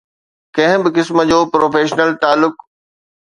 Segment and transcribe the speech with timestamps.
[0.55, 2.55] ڪنهن به قسم جو پروفيشنل تعلق